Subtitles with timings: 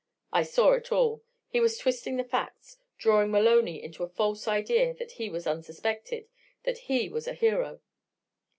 [0.33, 1.21] I saw it all.
[1.47, 6.27] He was twisting the facts, drawing Maloney into a false idea that he was unsuspected
[6.63, 7.81] that he was a hero.